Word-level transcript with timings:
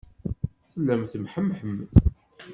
Tellam 0.71 1.01
temmehmhem. 1.11 1.77